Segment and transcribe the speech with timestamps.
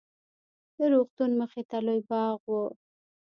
[0.77, 2.53] د روغتون مخې ته لوى باغ و.